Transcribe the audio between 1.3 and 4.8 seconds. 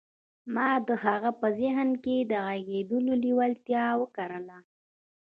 په ذهن کې د غږېدلو لېوالتیا وکرله